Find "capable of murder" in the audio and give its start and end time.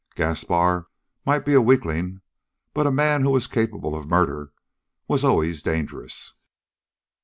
3.45-4.51